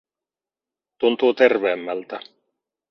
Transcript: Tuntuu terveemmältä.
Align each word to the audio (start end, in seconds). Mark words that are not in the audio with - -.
Tuntuu 0.99 1.33
terveemmältä. 1.33 2.19